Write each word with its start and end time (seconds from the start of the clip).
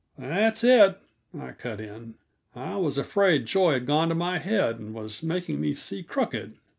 "That's 0.17 0.63
it," 0.63 0.99
I 1.39 1.51
cut 1.51 1.79
in. 1.79 2.15
"I 2.55 2.77
was 2.77 2.97
afraid 2.97 3.45
joy 3.45 3.73
had 3.73 3.85
gone 3.85 4.09
to 4.09 4.15
my 4.15 4.39
head 4.39 4.79
and 4.79 4.95
was 4.95 5.21
making 5.21 5.61
me 5.61 5.75
see 5.75 6.01
crooked. 6.01 6.57